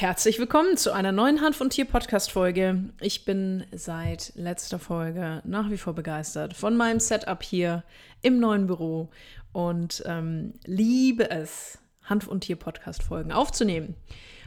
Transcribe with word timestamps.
Herzlich 0.00 0.38
willkommen 0.38 0.78
zu 0.78 0.92
einer 0.92 1.12
neuen 1.12 1.42
Hanf- 1.42 1.60
und 1.60 1.74
Tier-Podcast-Folge. 1.74 2.84
Ich 3.02 3.26
bin 3.26 3.64
seit 3.70 4.32
letzter 4.34 4.78
Folge 4.78 5.42
nach 5.44 5.68
wie 5.68 5.76
vor 5.76 5.92
begeistert 5.92 6.56
von 6.56 6.74
meinem 6.74 7.00
Setup 7.00 7.42
hier 7.42 7.84
im 8.22 8.40
neuen 8.40 8.66
Büro 8.66 9.10
und 9.52 10.02
ähm, 10.06 10.54
liebe 10.64 11.30
es, 11.30 11.76
Hanf- 12.02 12.28
und 12.28 12.44
Tier-Podcast-Folgen 12.44 13.30
aufzunehmen. 13.30 13.94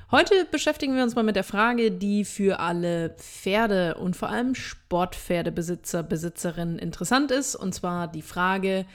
Heute 0.09 0.33
beschäftigen 0.49 0.95
wir 0.95 1.03
uns 1.03 1.13
mal 1.13 1.21
mit 1.21 1.35
der 1.35 1.43
Frage, 1.43 1.91
die 1.91 2.25
für 2.25 2.59
alle 2.59 3.11
Pferde 3.11 3.93
und 3.99 4.15
vor 4.15 4.29
allem 4.29 4.55
Sportpferdebesitzer, 4.55 6.01
Besitzerinnen 6.01 6.79
interessant 6.79 7.29
ist. 7.29 7.55
Und 7.55 7.75
zwar 7.75 8.07
die 8.07 8.23
Frage, 8.23 8.87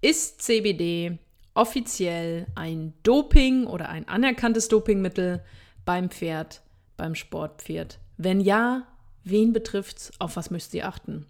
ist 0.00 0.42
CBD 0.42 1.18
offiziell 1.54 2.46
ein 2.54 2.94
Doping 3.02 3.66
oder 3.66 3.88
ein 3.88 4.06
anerkanntes 4.06 4.68
Dopingmittel? 4.68 5.42
Beim 5.84 6.10
Pferd, 6.10 6.62
beim 6.96 7.14
Sportpferd? 7.14 7.98
Wenn 8.16 8.40
ja, 8.40 8.86
wen 9.22 9.52
betrifft's? 9.52 10.12
Auf 10.18 10.36
was 10.36 10.50
müsst 10.50 10.74
ihr 10.74 10.88
achten? 10.88 11.26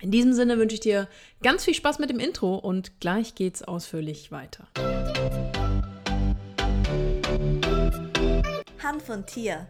In 0.00 0.10
diesem 0.10 0.34
Sinne 0.34 0.58
wünsche 0.58 0.74
ich 0.74 0.80
dir 0.80 1.08
ganz 1.42 1.64
viel 1.64 1.74
Spaß 1.74 1.98
mit 1.98 2.10
dem 2.10 2.18
Intro 2.18 2.56
und 2.56 3.00
gleich 3.00 3.34
geht's 3.34 3.62
ausführlich 3.62 4.30
weiter. 4.30 4.68
Hanf 8.82 9.08
und 9.08 9.26
Tier, 9.26 9.66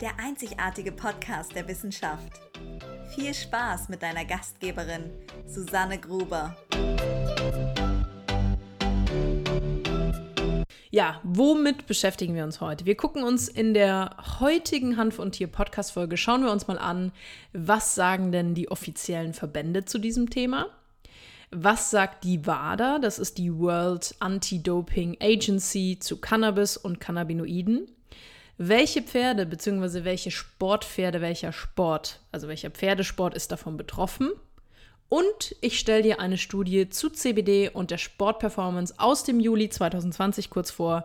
der 0.00 0.18
einzigartige 0.18 0.92
Podcast 0.92 1.54
der 1.54 1.66
Wissenschaft. 1.66 2.40
Viel 3.14 3.34
Spaß 3.34 3.88
mit 3.88 4.02
deiner 4.02 4.24
Gastgeberin 4.24 5.10
Susanne 5.46 5.98
Gruber. 5.98 6.56
Ja, 10.90 11.20
womit 11.24 11.86
beschäftigen 11.86 12.34
wir 12.36 12.44
uns 12.44 12.60
heute? 12.60 12.86
Wir 12.86 12.96
gucken 12.96 13.24
uns 13.24 13.48
in 13.48 13.74
der 13.74 14.16
heutigen 14.38 14.96
Hanf- 14.96 15.18
und 15.18 15.32
Tier-Podcast-Folge, 15.32 16.16
schauen 16.16 16.44
wir 16.44 16.52
uns 16.52 16.68
mal 16.68 16.78
an, 16.78 17.12
was 17.52 17.96
sagen 17.96 18.30
denn 18.30 18.54
die 18.54 18.70
offiziellen 18.70 19.34
Verbände 19.34 19.84
zu 19.84 19.98
diesem 19.98 20.30
Thema? 20.30 20.66
Was 21.50 21.90
sagt 21.90 22.22
die 22.22 22.46
WADA, 22.46 23.00
das 23.00 23.18
ist 23.18 23.38
die 23.38 23.56
World 23.56 24.14
Anti-Doping 24.20 25.16
Agency 25.20 25.98
zu 26.00 26.20
Cannabis 26.20 26.76
und 26.76 27.00
Cannabinoiden? 27.00 27.88
Welche 28.56 29.02
Pferde 29.02 29.44
bzw. 29.44 30.04
welche 30.04 30.30
Sportpferde, 30.30 31.20
welcher 31.20 31.52
Sport, 31.52 32.20
also 32.30 32.46
welcher 32.48 32.70
Pferdesport 32.70 33.34
ist 33.34 33.50
davon 33.50 33.76
betroffen? 33.76 34.30
Und 35.08 35.54
ich 35.60 35.78
stelle 35.78 36.02
dir 36.02 36.20
eine 36.20 36.38
Studie 36.38 36.88
zu 36.88 37.10
CBD 37.10 37.68
und 37.68 37.90
der 37.90 37.98
Sportperformance 37.98 38.94
aus 38.98 39.22
dem 39.22 39.38
Juli 39.38 39.68
2020 39.68 40.50
kurz 40.50 40.70
vor, 40.70 41.04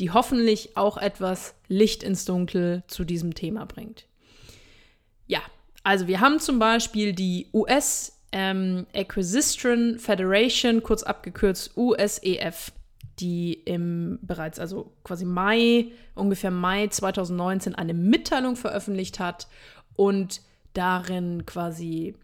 die 0.00 0.10
hoffentlich 0.10 0.76
auch 0.76 0.98
etwas 0.98 1.54
Licht 1.68 2.02
ins 2.02 2.24
Dunkel 2.24 2.82
zu 2.88 3.04
diesem 3.04 3.34
Thema 3.34 3.64
bringt. 3.64 4.06
Ja, 5.26 5.40
also 5.84 6.06
wir 6.06 6.20
haben 6.20 6.40
zum 6.40 6.58
Beispiel 6.58 7.12
die 7.12 7.48
US 7.52 8.18
ähm, 8.32 8.86
Acquisition 8.92 9.98
Federation, 9.98 10.82
kurz 10.82 11.02
abgekürzt 11.02 11.76
USEF, 11.76 12.72
die 13.20 13.54
im 13.54 14.18
bereits, 14.22 14.58
also 14.58 14.92
quasi 15.04 15.24
Mai, 15.24 15.86
ungefähr 16.14 16.50
Mai 16.50 16.88
2019 16.88 17.74
eine 17.74 17.94
Mitteilung 17.94 18.56
veröffentlicht 18.56 19.20
hat 19.20 19.48
und 19.94 20.42
darin 20.74 21.46
quasi 21.46 22.14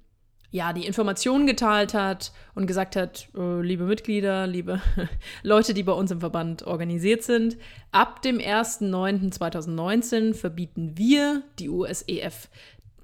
ja, 0.53 0.73
die 0.75 0.87
Informationen 0.87 1.47
geteilt 1.47 1.95
hat 1.95 2.31
und 2.55 2.67
gesagt 2.67 2.95
hat, 2.95 3.27
äh, 3.35 3.63
liebe 3.63 3.85
Mitglieder, 3.85 4.47
liebe 4.47 4.83
Leute, 5.43 5.73
die 5.73 5.83
bei 5.83 5.93
uns 5.93 6.11
im 6.11 6.21
Verband 6.21 6.67
organisiert 6.67 7.23
sind, 7.23 7.57
ab 7.91 8.21
dem 8.21 8.37
1.9.2019 8.37 10.35
verbieten 10.35 10.93
wir, 10.97 11.43
die 11.59 11.71
USEF, 11.71 12.51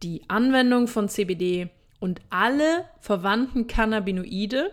die 0.02 0.28
Anwendung 0.28 0.88
von 0.88 1.08
CBD 1.08 1.70
und 2.00 2.20
alle 2.28 2.84
verwandten 3.00 3.66
Cannabinoide. 3.66 4.70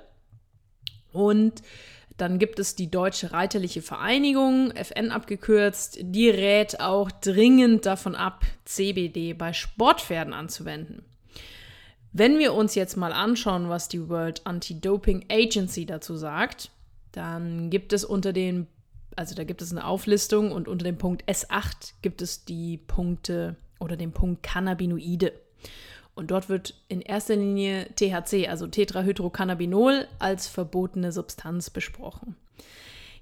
Und 1.13 1.63
dann 2.17 2.39
gibt 2.39 2.59
es 2.59 2.75
die 2.75 2.91
Deutsche 2.91 3.31
Reiterliche 3.31 3.81
Vereinigung, 3.81 4.71
FN 4.71 5.11
abgekürzt, 5.11 5.99
die 6.01 6.29
rät 6.29 6.81
auch 6.81 7.09
dringend 7.09 7.85
davon 7.85 8.15
ab, 8.15 8.43
CBD 8.65 9.33
bei 9.33 9.53
Sportpferden 9.53 10.33
anzuwenden. 10.33 11.05
Wenn 12.17 12.39
wir 12.39 12.53
uns 12.53 12.75
jetzt 12.75 12.95
mal 12.95 13.11
anschauen, 13.11 13.67
was 13.67 13.89
die 13.89 14.07
World 14.07 14.47
Anti-Doping 14.47 15.25
Agency 15.29 15.85
dazu 15.85 16.15
sagt, 16.15 16.71
dann 17.11 17.69
gibt 17.69 17.91
es 17.91 18.05
unter 18.05 18.31
den, 18.31 18.67
also 19.17 19.35
da 19.35 19.43
gibt 19.43 19.61
es 19.61 19.73
eine 19.73 19.85
Auflistung 19.85 20.53
und 20.53 20.69
unter 20.69 20.85
dem 20.85 20.97
Punkt 20.97 21.29
S8 21.29 21.91
gibt 22.01 22.21
es 22.21 22.45
die 22.45 22.77
Punkte 22.77 23.57
oder 23.81 23.97
den 23.97 24.13
Punkt 24.13 24.43
Cannabinoide. 24.43 25.33
Und 26.13 26.31
dort 26.31 26.47
wird 26.47 26.75
in 26.87 27.01
erster 27.01 27.35
Linie 27.35 27.87
THC, 27.97 28.47
also 28.47 28.65
Tetrahydrocannabinol, 28.65 30.07
als 30.17 30.47
verbotene 30.47 31.11
Substanz 31.11 31.69
besprochen. 31.69 32.37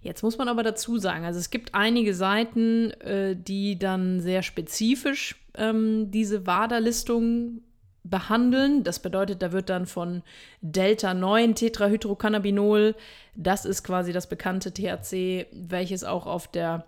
Jetzt 0.04 0.22
muss 0.22 0.38
man 0.38 0.50
aber 0.50 0.62
dazu 0.62 1.00
sagen, 1.00 1.26
also 1.26 1.40
es 1.40 1.50
gibt 1.50 1.74
einige 1.74 2.14
Seiten, 2.14 2.92
äh, 3.02 3.36
die 3.36 3.80
dann 3.80 4.22
sehr 4.22 4.44
spezifisch 4.44 5.36
ähm, 5.56 6.12
diese 6.12 6.46
WADA-Listung 6.46 7.64
behandeln. 8.04 8.84
Das 8.84 9.00
bedeutet, 9.00 9.42
da 9.42 9.52
wird 9.52 9.70
dann 9.70 9.86
von 9.86 10.24
Delta 10.62 11.14
9 11.14 11.56
Tetrahydrocannabinol, 11.56 12.96
das 13.36 13.66
ist 13.66 13.84
quasi 13.84 14.14
das 14.14 14.28
bekannte 14.28 14.74
THC, 14.74 15.48
welches 15.52 16.04
auch 16.04 16.26
auf 16.26 16.48
der 16.48 16.86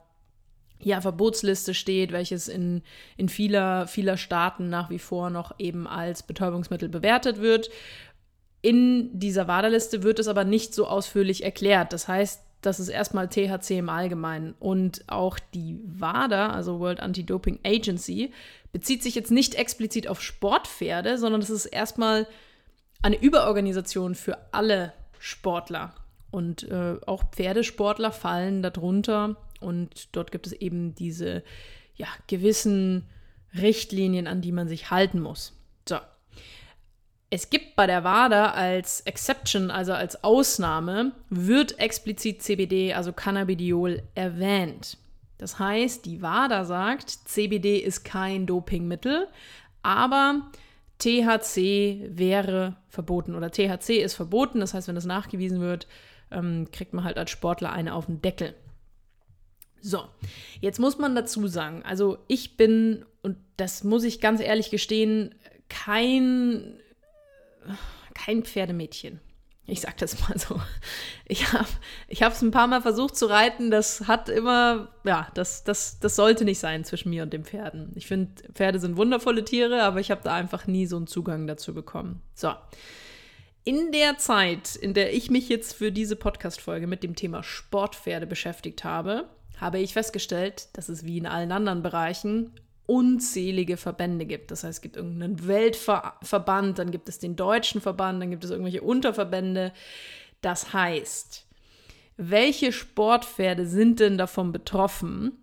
ja, 0.79 1.01
Verbotsliste 1.01 1.73
steht, 1.73 2.11
welches 2.11 2.47
in, 2.47 2.83
in 3.17 3.29
vieler, 3.29 3.87
vieler 3.87 4.17
Staaten 4.17 4.69
nach 4.69 4.89
wie 4.89 4.99
vor 4.99 5.29
noch 5.29 5.53
eben 5.57 5.87
als 5.87 6.23
Betäubungsmittel 6.23 6.89
bewertet 6.89 7.39
wird. 7.39 7.69
In 8.61 9.17
dieser 9.17 9.47
WADA-Liste 9.47 10.03
wird 10.03 10.19
es 10.19 10.27
aber 10.27 10.43
nicht 10.43 10.73
so 10.73 10.87
ausführlich 10.87 11.43
erklärt. 11.43 11.93
Das 11.93 12.07
heißt, 12.07 12.41
das 12.65 12.79
ist 12.79 12.89
erstmal 12.89 13.29
THC 13.29 13.77
im 13.77 13.89
Allgemeinen. 13.89 14.55
Und 14.59 15.03
auch 15.07 15.39
die 15.53 15.79
WADA, 15.85 16.49
also 16.49 16.79
World 16.79 16.99
Anti-Doping 16.99 17.59
Agency, 17.63 18.31
bezieht 18.71 19.03
sich 19.03 19.15
jetzt 19.15 19.31
nicht 19.31 19.55
explizit 19.55 20.07
auf 20.07 20.21
Sportpferde, 20.21 21.17
sondern 21.17 21.41
das 21.41 21.49
ist 21.49 21.65
erstmal 21.65 22.27
eine 23.01 23.21
Überorganisation 23.21 24.15
für 24.15 24.37
alle 24.51 24.93
Sportler. 25.19 25.93
Und 26.31 26.69
äh, 26.69 26.97
auch 27.05 27.23
Pferdesportler 27.31 28.11
fallen 28.11 28.61
darunter. 28.61 29.37
Und 29.61 30.15
dort 30.15 30.31
gibt 30.31 30.47
es 30.47 30.53
eben 30.53 30.95
diese 30.95 31.43
ja, 31.95 32.07
gewissen 32.27 33.07
Richtlinien, 33.53 34.27
an 34.27 34.41
die 34.41 34.51
man 34.51 34.67
sich 34.67 34.91
halten 34.91 35.21
muss. 35.21 35.53
Es 37.35 37.49
gibt 37.49 37.75
bei 37.75 37.85
der 37.85 38.05
WADA 38.05 38.51
als 38.51 39.01
Exception, 39.01 39.69
also 39.69 39.91
als 39.91 40.23
Ausnahme, 40.23 41.11
wird 41.29 41.77
explizit 41.79 42.41
CBD, 42.41 42.93
also 42.93 43.11
Cannabidiol, 43.11 44.03
erwähnt. 44.15 44.97
Das 45.37 45.59
heißt, 45.59 46.05
die 46.05 46.21
WADA 46.21 46.63
sagt, 46.63 47.09
CBD 47.09 47.79
ist 47.79 48.05
kein 48.05 48.45
Dopingmittel, 48.45 49.27
aber 49.83 50.49
THC 50.99 52.07
wäre 52.07 52.77
verboten 52.87 53.35
oder 53.35 53.51
THC 53.51 54.01
ist 54.01 54.13
verboten. 54.13 54.61
Das 54.61 54.73
heißt, 54.73 54.87
wenn 54.87 54.95
das 54.95 55.03
nachgewiesen 55.03 55.59
wird, 55.59 55.87
ähm, 56.31 56.69
kriegt 56.71 56.93
man 56.93 57.03
halt 57.03 57.17
als 57.17 57.31
Sportler 57.31 57.73
eine 57.73 57.95
auf 57.95 58.05
den 58.05 58.21
Deckel. 58.21 58.55
So, 59.81 60.05
jetzt 60.61 60.79
muss 60.79 60.99
man 60.99 61.15
dazu 61.15 61.45
sagen, 61.47 61.83
also 61.83 62.17
ich 62.29 62.55
bin, 62.55 63.03
und 63.23 63.35
das 63.57 63.83
muss 63.83 64.05
ich 64.05 64.21
ganz 64.21 64.39
ehrlich 64.39 64.69
gestehen, 64.69 65.35
kein, 65.67 66.79
kein 68.13 68.43
Pferdemädchen. 68.43 69.19
Ich 69.67 69.81
sag 69.81 69.97
das 69.97 70.19
mal 70.27 70.37
so. 70.37 70.61
Ich 71.27 71.51
habe 71.51 71.67
es 72.11 72.41
ein 72.41 72.51
paar 72.51 72.67
Mal 72.67 72.81
versucht 72.81 73.15
zu 73.15 73.25
reiten. 73.25 73.71
Das 73.71 74.07
hat 74.07 74.29
immer, 74.29 74.89
ja, 75.03 75.27
das, 75.33 75.63
das, 75.63 75.99
das 75.99 76.15
sollte 76.15 76.45
nicht 76.45 76.59
sein 76.59 76.83
zwischen 76.83 77.09
mir 77.09 77.23
und 77.23 77.33
den 77.33 77.45
Pferden. 77.45 77.91
Ich 77.95 78.05
finde, 78.05 78.43
Pferde 78.53 78.79
sind 78.79 78.95
wundervolle 78.95 79.43
Tiere, 79.43 79.81
aber 79.81 79.99
ich 79.99 80.11
habe 80.11 80.21
da 80.23 80.35
einfach 80.35 80.67
nie 80.67 80.85
so 80.85 80.97
einen 80.97 81.07
Zugang 81.07 81.47
dazu 81.47 81.73
bekommen. 81.73 82.21
So. 82.35 82.53
In 83.63 83.91
der 83.91 84.19
Zeit, 84.19 84.75
in 84.75 84.93
der 84.93 85.13
ich 85.13 85.31
mich 85.31 85.49
jetzt 85.49 85.73
für 85.73 85.91
diese 85.91 86.15
Podcast-Folge 86.15 86.85
mit 86.85 87.01
dem 87.01 87.15
Thema 87.15 87.41
Sportpferde 87.41 88.27
beschäftigt 88.27 88.83
habe, 88.83 89.27
habe 89.57 89.79
ich 89.79 89.93
festgestellt, 89.93 90.67
dass 90.73 90.89
es 90.89 91.05
wie 91.05 91.17
in 91.17 91.25
allen 91.25 91.51
anderen 91.51 91.81
Bereichen 91.81 92.51
unzählige 92.87 93.77
Verbände 93.77 94.25
gibt. 94.25 94.51
Das 94.51 94.63
heißt, 94.63 94.77
es 94.77 94.81
gibt 94.81 94.97
irgendeinen 94.97 95.47
Weltverband, 95.47 96.79
dann 96.79 96.91
gibt 96.91 97.09
es 97.09 97.19
den 97.19 97.35
deutschen 97.35 97.81
Verband, 97.81 98.21
dann 98.21 98.31
gibt 98.31 98.43
es 98.43 98.51
irgendwelche 98.51 98.81
Unterverbände. 98.81 99.73
Das 100.41 100.73
heißt, 100.73 101.45
welche 102.17 102.71
Sportpferde 102.71 103.65
sind 103.65 103.99
denn 103.99 104.17
davon 104.17 104.51
betroffen? 104.51 105.33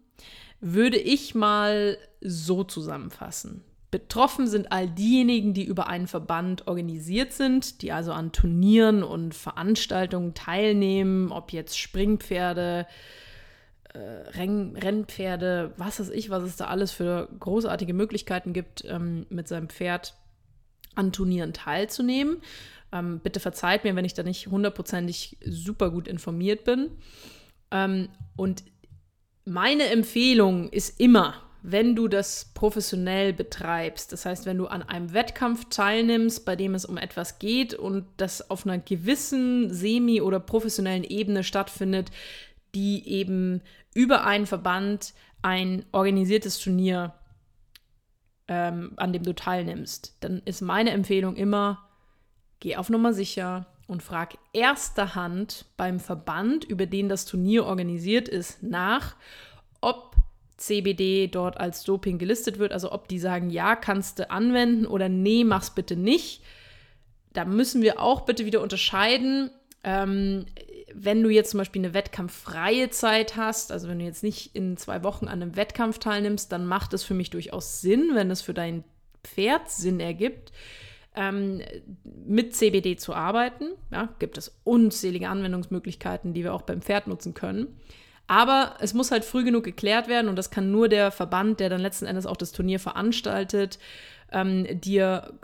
Würde 0.61 0.99
ich 0.99 1.35
mal 1.35 1.99
so 2.21 2.63
zusammenfassen. 2.65 3.65
Betroffen 3.91 4.47
sind 4.47 4.73
all 4.73 4.89
diejenigen, 4.89 5.53
die 5.53 5.65
über 5.65 5.87
einen 5.87 6.07
Verband 6.07 6.67
organisiert 6.67 7.35
sind, 7.35 7.83
die 7.83 7.93
also 7.93 8.13
an 8.13 8.33
Turnieren 8.33 9.03
und 9.03 9.35
Veranstaltungen 9.35 10.33
teilnehmen, 10.33 11.31
ob 11.31 11.53
jetzt 11.53 11.79
Springpferde, 11.79 12.87
äh, 13.95 13.99
Renn 13.99 14.77
Rennpferde, 14.77 15.73
was 15.77 16.01
weiß 16.01 16.11
ich, 16.11 16.31
was 16.31 16.43
es 16.43 16.57
da 16.57 16.67
alles 16.67 16.93
für 16.93 17.29
großartige 17.39 17.95
Möglichkeiten 17.95 18.53
gibt, 18.53 18.85
ähm, 18.87 19.27
mit 19.29 19.49
seinem 19.49 19.69
Pferd 19.69 20.15
an 20.95 21.13
Turnieren 21.13 21.53
teilzunehmen. 21.53 22.39
Ähm, 22.93 23.21
bitte 23.21 23.41
verzeiht 23.41 23.85
mir, 23.85 23.97
wenn 23.97 24.05
ich 24.05 24.15
da 24.15 24.23
nicht 24.23 24.49
hundertprozentig 24.49 25.39
super 25.45 25.91
gut 25.91 26.09
informiert 26.09 26.65
bin. 26.65 26.91
Ähm, 27.71 28.09
und 28.37 28.65
meine 29.45 29.85
Empfehlung 29.85 30.69
ist 30.69 31.01
immer, 31.01 31.35
wenn 31.63 31.95
du 31.95 32.09
das 32.09 32.51
professionell 32.55 33.33
betreibst, 33.33 34.13
das 34.13 34.27
heißt, 34.27 34.47
wenn 34.47 34.59
du 34.59 34.67
an 34.67 34.83
einem 34.83 35.13
Wettkampf 35.15 35.67
teilnimmst, 35.71 36.45
bei 36.45 36.57
dem 36.57 36.75
es 36.75 36.85
um 36.85 36.97
etwas 36.97 37.39
geht 37.39 37.73
und 37.73 38.05
das 38.17 38.51
auf 38.51 38.67
einer 38.67 38.79
gewissen 38.79 39.73
semi- 39.73 40.21
oder 40.21 40.41
professionellen 40.41 41.05
Ebene 41.05 41.45
stattfindet, 41.45 42.11
die 42.75 43.07
eben 43.09 43.63
über 43.95 44.25
einen 44.25 44.47
Verband 44.47 45.15
ein 45.43 45.85
organisiertes 45.93 46.59
Turnier, 46.59 47.15
ähm, 48.49 48.93
an 48.97 49.13
dem 49.13 49.23
du 49.23 49.35
teilnimmst, 49.35 50.17
dann 50.21 50.43
ist 50.45 50.61
meine 50.63 50.91
Empfehlung 50.91 51.37
immer, 51.37 51.89
geh 52.61 52.77
auf 52.77 52.91
Nummer 52.91 53.13
sicher 53.13 53.67
und 53.87 54.03
frag 54.03 54.39
erster 54.53 55.15
Hand 55.15 55.67
beim 55.77 56.01
Verband, 56.01 56.65
über 56.65 56.87
den 56.87 57.09
das 57.09 57.25
Turnier 57.27 57.67
organisiert 57.67 58.29
ist, 58.29 58.63
nach, 58.63 59.17
ob 59.81 60.17
CBD 60.57 61.27
dort 61.27 61.59
als 61.59 61.83
Doping 61.83 62.19
gelistet 62.19 62.59
wird, 62.59 62.73
also 62.73 62.93
ob 62.93 63.09
die 63.09 63.19
sagen, 63.19 63.51
ja, 63.51 63.75
kannst 63.75 64.19
du 64.19 64.31
anwenden 64.31 64.87
oder 64.87 65.09
nee, 65.09 65.45
mach's 65.45 65.75
bitte 65.75 65.97
nicht. 65.97 66.43
Da 67.33 67.45
müssen 67.45 67.83
wir 67.83 68.01
auch 68.01 68.23
bitte 68.23 68.47
wieder 68.47 68.61
unterscheiden. 68.61 69.51
Ähm, 69.83 70.47
wenn 70.95 71.23
du 71.23 71.29
jetzt 71.29 71.51
zum 71.51 71.59
Beispiel 71.59 71.85
eine 71.85 71.95
wettkampffreie 71.95 72.91
Zeit 72.91 73.37
hast, 73.37 73.73
also 73.73 73.89
wenn 73.89 73.99
du 73.99 74.05
jetzt 74.05 74.23
nicht 74.23 74.55
in 74.55 74.77
zwei 74.77 75.03
Wochen 75.03 75.27
an 75.27 75.43
einem 75.43 75.57
Wettkampf 75.57 75.99
teilnimmst, 75.99 76.53
dann 76.53 76.67
macht 76.67 76.95
es 76.95 77.05
für 77.05 77.15
mich 77.15 77.31
durchaus 77.31 77.81
Sinn, 77.81 78.11
wenn 78.15 78.31
es 78.31 78.43
für 78.43 78.55
dein 78.55 78.85
Pferd 79.25 79.71
Sinn 79.71 80.01
ergibt, 80.01 80.53
ähm, 81.15 81.61
mit 82.05 82.55
CBD 82.55 82.97
zu 82.97 83.15
arbeiten. 83.15 83.67
Ja, 83.91 84.09
gibt 84.19 84.39
es 84.39 84.59
unzählige 84.65 85.29
Anwendungsmöglichkeiten, 85.29 86.35
die 86.35 86.45
wir 86.45 86.55
auch 86.55 86.63
beim 86.63 86.83
Pferd 86.83 87.07
nutzen 87.07 87.35
können. 87.35 87.79
Aber 88.27 88.77
es 88.81 88.95
muss 88.95 89.11
halt 89.11 89.25
früh 89.25 89.45
genug 89.45 89.65
geklärt 89.65 90.09
werden 90.09 90.29
und 90.29 90.37
das 90.37 90.51
kann 90.51 90.71
nur 90.71 90.89
der 90.89 91.11
Verband, 91.11 91.61
der 91.61 91.69
dann 91.69 91.81
letzten 91.81 92.07
Endes 92.07 92.27
auch 92.27 92.37
das 92.37 92.53
Turnier 92.53 92.81
veranstaltet, 92.81 93.79
ähm, 94.31 94.67
dir, 94.81 95.39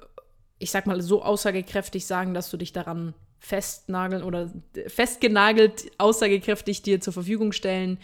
ich 0.59 0.71
sag 0.71 0.87
mal, 0.87 1.03
so 1.03 1.23
aussagekräftig 1.23 2.07
sagen, 2.07 2.35
dass 2.35 2.51
du 2.51 2.57
dich 2.57 2.73
daran 2.73 3.15
festnageln 3.39 4.23
oder 4.23 4.51
festgenagelt 4.87 5.91
aussagekräftig 5.99 6.83
dir 6.83 7.01
zur 7.01 7.13
Verfügung 7.13 7.53
stellen, 7.53 7.99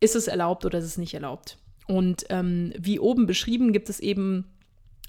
ist 0.00 0.16
es 0.16 0.28
erlaubt 0.28 0.64
oder 0.64 0.78
ist 0.78 0.84
es 0.84 0.98
nicht 0.98 1.14
erlaubt. 1.14 1.58
Und 1.86 2.26
ähm, 2.30 2.72
wie 2.78 2.98
oben 2.98 3.26
beschrieben, 3.26 3.72
gibt 3.72 3.88
es 3.88 4.00
eben 4.00 4.46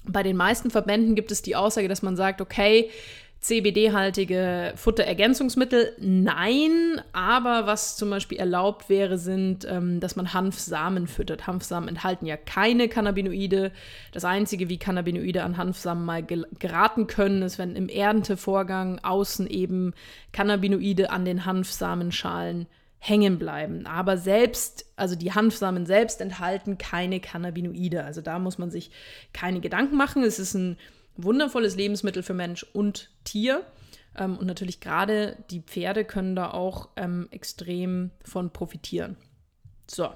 bei 0.08 0.22
den 0.22 0.36
meisten 0.36 0.70
Verbänden 0.70 1.14
gibt 1.14 1.32
es 1.32 1.42
die 1.42 1.56
Aussage, 1.56 1.88
dass 1.88 2.02
man 2.02 2.16
sagt, 2.16 2.40
okay, 2.40 2.90
CBD-haltige 3.46 4.72
Futterergänzungsmittel? 4.74 5.92
Nein, 6.00 7.00
aber 7.12 7.66
was 7.66 7.96
zum 7.96 8.10
Beispiel 8.10 8.38
erlaubt 8.38 8.88
wäre, 8.88 9.18
sind, 9.18 9.64
ähm, 9.70 10.00
dass 10.00 10.16
man 10.16 10.32
Hanfsamen 10.32 11.06
füttert. 11.06 11.46
Hanfsamen 11.46 11.88
enthalten 11.88 12.26
ja 12.26 12.36
keine 12.36 12.88
Cannabinoide. 12.88 13.70
Das 14.10 14.24
Einzige, 14.24 14.68
wie 14.68 14.78
Cannabinoide 14.78 15.44
an 15.44 15.56
Hanfsamen 15.58 16.04
mal 16.04 16.24
geraten 16.24 17.06
können, 17.06 17.42
ist, 17.42 17.56
wenn 17.58 17.76
im 17.76 17.88
Erntevorgang 17.88 18.98
außen 19.04 19.46
eben 19.46 19.94
Cannabinoide 20.32 21.10
an 21.10 21.24
den 21.24 21.44
Hanfsamenschalen 21.46 22.66
hängen 22.98 23.38
bleiben. 23.38 23.86
Aber 23.86 24.16
selbst, 24.16 24.86
also 24.96 25.14
die 25.14 25.32
Hanfsamen 25.32 25.86
selbst 25.86 26.20
enthalten 26.20 26.78
keine 26.78 27.20
Cannabinoide. 27.20 28.02
Also 28.02 28.22
da 28.22 28.40
muss 28.40 28.58
man 28.58 28.72
sich 28.72 28.90
keine 29.32 29.60
Gedanken 29.60 29.96
machen. 29.96 30.24
Es 30.24 30.40
ist 30.40 30.54
ein 30.54 30.76
wundervolles 31.16 31.76
Lebensmittel 31.76 32.22
für 32.22 32.34
Mensch 32.34 32.64
und 32.72 33.10
Tier. 33.24 33.64
Ähm, 34.16 34.36
und 34.36 34.46
natürlich 34.46 34.80
gerade 34.80 35.36
die 35.50 35.60
Pferde 35.60 36.04
können 36.04 36.36
da 36.36 36.50
auch 36.50 36.88
ähm, 36.96 37.28
extrem 37.30 38.10
von 38.24 38.50
profitieren. 38.50 39.16
So, 39.88 40.10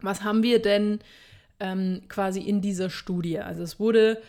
was 0.00 0.22
haben 0.22 0.42
wir 0.42 0.60
denn 0.60 1.00
ähm, 1.60 2.02
quasi 2.08 2.40
in 2.40 2.60
dieser 2.60 2.90
Studie? 2.90 3.38
Also 3.38 3.62
es 3.62 3.78
wurde 3.80 4.20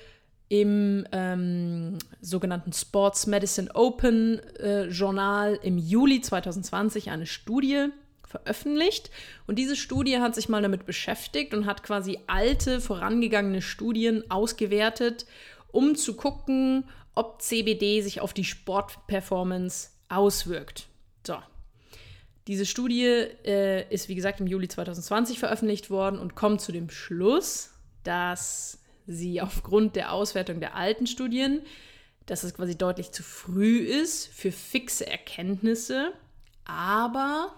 im 0.48 1.08
ähm, 1.12 1.98
sogenannten 2.22 2.72
Sports 2.72 3.26
Medicine 3.26 3.74
Open 3.74 4.40
äh, 4.60 4.86
Journal 4.86 5.60
im 5.64 5.78
Juli 5.78 6.22
2020 6.22 7.10
eine 7.10 7.26
Studie 7.26 7.88
veröffentlicht. 8.28 9.10
Und 9.48 9.58
diese 9.58 9.76
Studie 9.76 10.20
hat 10.20 10.36
sich 10.36 10.50
mal 10.50 10.62
damit 10.62 10.86
beschäftigt 10.86 11.54
und 11.54 11.66
hat 11.66 11.84
quasi 11.84 12.20
alte, 12.28 12.80
vorangegangene 12.80 13.62
Studien 13.62 14.30
ausgewertet 14.30 15.26
um 15.76 15.96
zu 15.96 16.16
gucken, 16.16 16.86
ob 17.14 17.42
CBD 17.42 18.02
sich 18.02 18.22
auf 18.22 18.34
die 18.34 18.44
Sportperformance 18.44 19.90
auswirkt. 20.10 20.88
So. 21.26 21.38
Diese 22.48 22.66
Studie 22.66 23.06
äh, 23.06 23.92
ist, 23.92 24.08
wie 24.08 24.16
gesagt, 24.16 24.40
im 24.40 24.48
Juli 24.48 24.68
2020 24.68 25.40
veröffentlicht 25.40 25.90
worden 25.90 26.20
und 26.20 26.36
kommt 26.36 26.62
zu 26.62 26.72
dem 26.72 26.90
Schluss, 26.90 27.72
dass 28.04 28.80
sie 29.08 29.42
aufgrund 29.42 29.96
der 29.96 30.12
Auswertung 30.12 30.60
der 30.60 30.76
alten 30.76 31.08
Studien, 31.08 31.62
dass 32.26 32.44
es 32.44 32.54
quasi 32.54 32.78
deutlich 32.78 33.12
zu 33.12 33.24
früh 33.24 33.80
ist 33.80 34.28
für 34.28 34.52
fixe 34.52 35.08
Erkenntnisse, 35.08 36.12
aber 36.66 37.54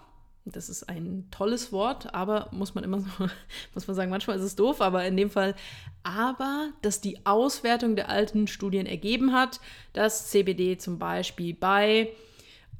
das 0.52 0.68
ist 0.68 0.88
ein 0.88 1.26
tolles 1.30 1.72
Wort, 1.72 2.14
aber 2.14 2.48
muss 2.52 2.74
man 2.74 2.84
immer 2.84 3.00
so, 3.00 3.08
muss 3.74 3.86
man 3.86 3.96
sagen, 3.96 4.10
manchmal 4.10 4.36
ist 4.36 4.44
es 4.44 4.56
doof, 4.56 4.80
aber 4.80 5.04
in 5.04 5.16
dem 5.16 5.30
Fall, 5.30 5.54
aber 6.02 6.70
dass 6.82 7.00
die 7.00 7.24
Auswertung 7.26 7.96
der 7.96 8.08
alten 8.08 8.46
Studien 8.46 8.86
ergeben 8.86 9.32
hat, 9.32 9.60
dass 9.92 10.28
CBD 10.28 10.78
zum 10.78 10.98
Beispiel 10.98 11.54
bei, 11.54 12.10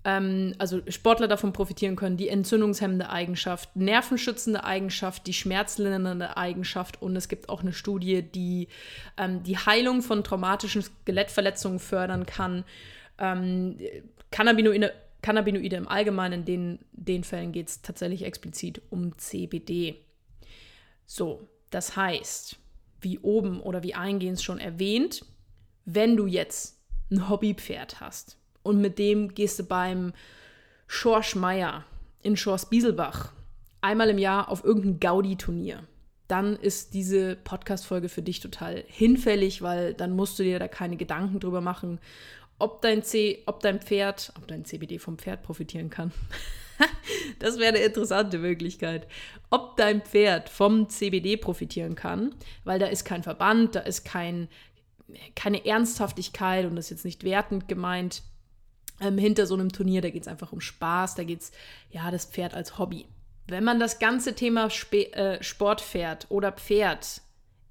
ähm, 0.05 0.55
also 0.59 0.81
Sportler 0.89 1.29
davon 1.29 1.53
profitieren 1.53 1.97
können, 1.97 2.17
die 2.17 2.29
entzündungshemmende 2.29 3.11
Eigenschaft, 3.11 3.75
nervenschützende 3.77 4.65
Eigenschaft, 4.65 5.27
die 5.27 5.35
schmerzlindernde 5.35 6.37
Eigenschaft 6.37 7.03
und 7.03 7.17
es 7.17 7.29
gibt 7.29 7.49
auch 7.49 7.63
eine 7.63 7.73
Studie, 7.73 8.23
die 8.23 8.69
ähm, 9.17 9.43
die 9.43 9.59
Heilung 9.59 10.03
von 10.03 10.25
traumatischen 10.25 10.83
Skelettverletzungen 10.83 11.79
fördern 11.79 12.27
kann. 12.27 12.65
Ähm, 13.19 13.79
Cannabinoide 14.31 14.93
Cannabinoide 15.23 15.77
im 15.77 15.89
Allgemeinen, 15.89 16.41
in 16.41 16.45
den, 16.45 16.79
den 16.93 17.25
Fällen 17.25 17.53
geht 17.53 17.69
es 17.69 17.83
tatsächlich 17.83 18.25
explizit 18.25 18.83
um 18.91 19.17
CBD. 19.19 19.97
So, 21.07 21.49
das 21.71 21.97
heißt, 21.97 22.57
wie 23.01 23.19
oben 23.19 23.61
oder 23.61 23.83
wie 23.83 23.95
eingehend 23.95 24.41
schon 24.41 24.59
erwähnt, 24.59 25.25
wenn 25.85 26.17
du 26.17 26.27
jetzt 26.27 26.81
ein 27.11 27.29
Hobbypferd 27.29 28.01
hast 28.01 28.37
und 28.63 28.81
mit 28.81 28.99
dem 28.99 29.35
gehst 29.35 29.59
du 29.59 29.65
beim 29.65 30.13
Schorschmeier 30.87 31.85
in 32.23 32.37
Schors-Bieselbach 32.37 33.33
einmal 33.81 34.11
im 34.11 34.19
Jahr 34.19 34.49
auf 34.49 34.65
irgendein 34.65 35.01
Gaudi-Turnier, 35.01 35.85
dann 36.27 36.57
ist 36.57 36.93
diese 36.93 37.37
Podcast-Folge 37.37 38.09
für 38.09 38.23
dich 38.23 38.41
total 38.41 38.85
hinfällig, 38.87 39.63
weil 39.63 39.95
dann 39.95 40.15
musst 40.15 40.39
du 40.39 40.43
dir 40.43 40.59
da 40.59 40.69
keine 40.69 40.97
Gedanken 40.97 41.41
drüber 41.41 41.61
machen, 41.61 42.01
ob 42.59 42.83
dein, 42.83 43.03
C, 43.03 43.43
ob 43.47 43.61
dein 43.61 43.81
Pferd, 43.81 44.33
ob 44.37 44.47
dein 44.49 44.65
CBD 44.65 44.99
vom 44.99 45.19
Pferd 45.19 45.43
profitieren 45.43 45.91
kann. 45.91 46.13
das 47.39 47.59
wäre 47.59 47.75
eine 47.75 47.85
interessante 47.85 48.39
Möglichkeit. 48.39 49.07
Ob 49.51 49.77
dein 49.77 50.03
Pferd 50.03 50.49
vom 50.49 50.89
CBD 50.89 51.37
profitieren 51.37 51.95
kann, 51.95 52.35
weil 52.65 52.79
da 52.79 52.87
ist 52.87 53.05
kein 53.05 53.23
Verband, 53.23 53.75
da 53.75 53.81
ist 53.81 54.05
kein, 54.05 54.49
keine 55.35 55.65
Ernsthaftigkeit 55.65 56.67
und 56.67 56.77
das 56.77 56.87
ist 56.87 56.91
jetzt 56.91 57.05
nicht 57.05 57.25
wertend 57.25 57.69
gemeint. 57.69 58.23
Ähm, 59.01 59.17
hinter 59.17 59.47
so 59.47 59.55
einem 59.55 59.71
Turnier, 59.71 60.01
da 60.01 60.11
geht 60.11 60.23
es 60.23 60.29
einfach 60.29 60.53
um 60.53 60.61
Spaß, 60.61 61.15
da 61.15 61.23
geht 61.23 61.43
es, 61.43 61.53
ja, 61.91 62.11
das 62.11 62.27
Pferd 62.27 62.55
als 62.55 62.79
Hobby. 62.79 63.07
Wenn 63.47 63.63
man 63.63 63.79
das 63.79 64.01
ganze 64.01 64.35
Thema 64.35 64.67
Sp 64.67 65.15
äh, 65.15 65.43
Sportpferd 65.43 66.27
oder 66.29 66.51
Pferd 66.51 67.23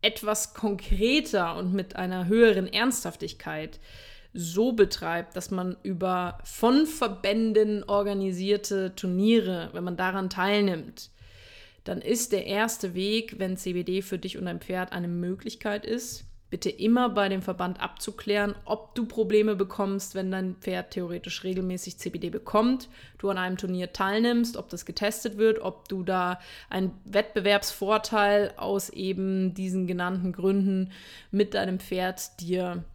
etwas 0.02 0.54
konkreter 0.54 1.58
und 1.58 1.74
mit 1.74 1.96
einer 1.98 2.28
höheren 2.28 2.72
Ernsthaftigkeit 2.72 3.80
so 4.38 4.72
betreibt, 4.72 5.36
dass 5.36 5.50
man 5.50 5.78
über 5.82 6.38
von 6.44 6.86
Verbänden 6.86 7.84
organisierte 7.84 8.94
Turniere, 8.96 9.70
wenn 9.74 9.84
man 9.84 9.98
daran 9.98 10.30
teilnimmt, 10.30 11.10
dann 11.84 12.02
ist 12.02 12.34
der 12.34 12.46
erste 12.46 12.94
Weg, 12.94 13.40
wenn 13.40 13.58
CBD 13.58 14.04
für 14.04 14.20
dich 14.20 14.38
und 14.38 14.46
dein 14.46 14.60
Pferd 14.60 14.92
eine 14.92 15.08
Möglichkeit 15.08 15.86
ist, 15.86 16.26
bitte 16.52 16.70
immer 16.70 17.10
bei 17.10 17.30
dem 17.30 17.42
Verband 17.42 17.82
abzuklären, 17.82 18.54
ob 18.66 18.94
du 18.94 19.06
Probleme 19.08 19.56
bekommst, 19.56 20.14
wenn 20.14 20.30
dein 20.30 20.56
Pferd 20.56 20.92
theoretisch 20.92 21.44
regelmäßig 21.44 21.98
CBD 21.98 22.30
bekommt, 22.30 22.90
du 23.18 23.30
an 23.30 23.40
einem 23.40 23.58
Turnier 23.58 23.92
teilnimmst, 23.92 24.56
ob 24.56 24.70
das 24.70 24.86
getestet 24.86 25.38
wird, 25.38 25.60
ob 25.60 25.90
du 25.90 26.04
da 26.04 26.40
einen 26.70 26.92
Wettbewerbsvorteil 27.06 28.54
aus 28.56 28.90
eben 28.90 29.56
diesen 29.56 29.88
genannten 29.88 30.32
Gründen 30.32 30.92
mit 31.32 31.56
deinem 31.56 31.80
Pferd 31.80 32.40
dir 32.40 32.86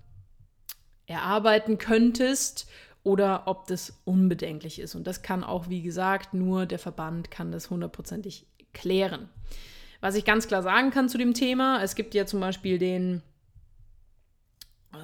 erarbeiten 1.06 1.78
könntest 1.78 2.68
oder 3.04 3.42
ob 3.46 3.66
das 3.66 4.00
unbedenklich 4.04 4.80
ist. 4.80 4.94
Und 4.94 5.06
das 5.06 5.22
kann 5.22 5.44
auch, 5.44 5.68
wie 5.68 5.82
gesagt, 5.82 6.34
nur 6.34 6.66
der 6.66 6.78
Verband 6.78 7.30
kann 7.30 7.52
das 7.52 7.70
hundertprozentig 7.70 8.46
klären. 8.72 9.28
Was 10.00 10.14
ich 10.14 10.24
ganz 10.24 10.48
klar 10.48 10.62
sagen 10.62 10.90
kann 10.90 11.08
zu 11.08 11.18
dem 11.18 11.34
Thema, 11.34 11.82
es 11.82 11.94
gibt 11.94 12.14
ja 12.14 12.26
zum 12.26 12.40
Beispiel 12.40 12.78
den, 12.78 13.22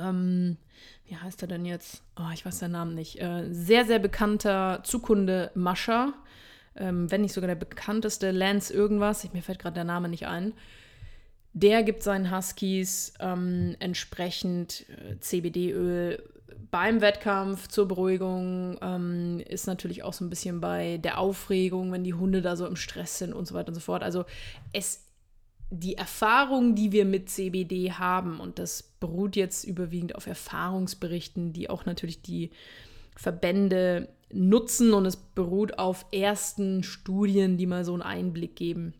ähm, 0.00 0.57
wie 1.05 1.17
heißt 1.17 1.43
er 1.43 1.49
denn 1.49 1.64
jetzt? 1.64 2.02
Oh, 2.17 2.31
ich 2.33 2.45
weiß 2.45 2.59
den 2.61 2.73
Namen 2.73 2.95
nicht. 2.95 3.21
Äh, 3.21 3.52
sehr, 3.52 3.85
sehr 3.85 3.99
bekannter 3.99 4.81
Zukunde-Mascher, 4.85 6.14
ähm, 6.76 7.11
wenn 7.11 7.23
nicht 7.23 7.33
sogar 7.33 7.49
der 7.49 7.55
bekannteste, 7.55 8.31
Lance 8.31 8.73
irgendwas, 8.73 9.33
mir 9.33 9.43
fällt 9.43 9.59
gerade 9.59 9.75
der 9.75 9.85
Name 9.85 10.09
nicht 10.09 10.26
ein. 10.26 10.52
Der 11.61 11.83
gibt 11.83 12.05
seinen 12.05 12.31
Huskies 12.31 13.15
ähm, 13.19 13.75
entsprechend 13.81 14.85
äh, 14.91 15.19
CBD-Öl 15.19 16.23
beim 16.71 17.00
Wettkampf 17.00 17.67
zur 17.67 17.88
Beruhigung. 17.88 18.79
Ähm, 18.81 19.41
ist 19.41 19.67
natürlich 19.67 20.05
auch 20.05 20.12
so 20.12 20.25
ein 20.25 20.31
bisschen 20.31 20.61
bei 20.61 20.99
der 20.99 21.19
Aufregung, 21.19 21.91
wenn 21.91 22.05
die 22.05 22.15
Hunde 22.15 22.43
da 22.43 22.55
so 22.55 22.65
im 22.65 22.77
Stress 22.77 23.19
sind 23.19 23.33
und 23.33 23.49
so 23.49 23.55
weiter 23.55 23.69
und 23.69 23.75
so 23.75 23.81
fort. 23.81 24.05
Also 24.05 24.25
es 24.73 25.05
die 25.71 25.97
Erfahrung, 25.97 26.77
die 26.77 26.93
wir 26.93 27.05
mit 27.05 27.29
CBD 27.29 27.93
haben, 27.93 28.38
und 28.38 28.61
das 28.61 28.83
beruht 29.00 29.35
jetzt 29.35 29.65
überwiegend 29.65 30.15
auf 30.15 30.29
Erfahrungsberichten, 30.29 31.53
die 31.53 31.69
auch 31.69 31.85
natürlich 31.85 32.23
die 32.23 32.50
Verbände 33.17 34.09
nutzen 34.33 34.95
und 34.95 35.05
es 35.07 35.17
beruht 35.17 35.79
auf 35.79 36.07
ersten 36.12 36.85
Studien, 36.85 37.59
die 37.59 37.67
mal 37.67 37.85
so 37.85 37.93
einen 37.95 38.03
Einblick 38.03 38.55
geben 38.55 38.95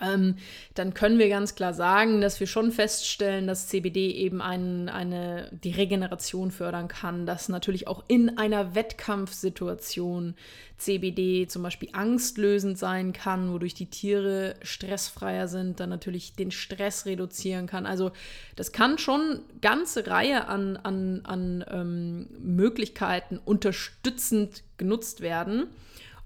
ähm, 0.00 0.36
dann 0.74 0.94
können 0.94 1.18
wir 1.18 1.28
ganz 1.28 1.54
klar 1.54 1.72
sagen, 1.72 2.20
dass 2.20 2.40
wir 2.40 2.46
schon 2.46 2.72
feststellen, 2.72 3.46
dass 3.46 3.68
CBD 3.68 4.10
eben 4.10 4.40
ein, 4.42 4.88
eine, 4.88 5.48
die 5.52 5.70
Regeneration 5.70 6.50
fördern 6.50 6.88
kann, 6.88 7.26
dass 7.26 7.48
natürlich 7.48 7.86
auch 7.86 8.04
in 8.08 8.36
einer 8.38 8.74
Wettkampfsituation 8.74 10.34
CBD 10.76 11.46
zum 11.46 11.62
Beispiel 11.62 11.90
angstlösend 11.92 12.76
sein 12.76 13.12
kann, 13.12 13.52
wodurch 13.52 13.74
die 13.74 13.86
Tiere 13.86 14.56
stressfreier 14.62 15.46
sind, 15.46 15.78
dann 15.78 15.90
natürlich 15.90 16.34
den 16.34 16.50
Stress 16.50 17.06
reduzieren 17.06 17.66
kann. 17.66 17.86
Also 17.86 18.10
das 18.56 18.72
kann 18.72 18.98
schon 18.98 19.40
ganze 19.60 20.06
Reihe 20.06 20.48
an, 20.48 20.76
an, 20.76 21.20
an 21.24 21.64
ähm, 21.70 22.26
Möglichkeiten 22.40 23.38
unterstützend 23.38 24.64
genutzt 24.76 25.20
werden. 25.20 25.68